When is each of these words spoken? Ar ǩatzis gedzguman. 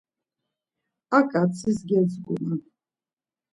Ar 1.15 1.23
ǩatzis 1.31 1.79
gedzguman. 1.89 2.59